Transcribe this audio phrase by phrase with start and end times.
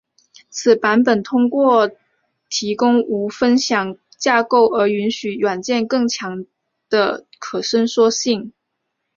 [0.49, 1.91] 此版本通过
[2.49, 6.47] 提供无分享架构而允许软件更强
[6.89, 8.51] 的可伸缩性。